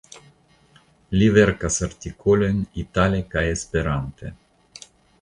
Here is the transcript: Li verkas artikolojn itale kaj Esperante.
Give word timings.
Li 1.17 1.27
verkas 1.35 1.77
artikolojn 1.89 2.65
itale 2.85 3.23
kaj 3.37 3.47
Esperante. 3.55 4.37